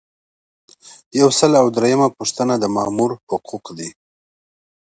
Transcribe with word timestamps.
یو 1.19 1.29
سل 1.39 1.51
او 1.61 1.67
دریمه 1.75 2.07
پوښتنه 2.17 2.53
د 2.59 2.65
مامور 2.75 3.11
حقوق 3.31 3.65
دي. 3.77 3.89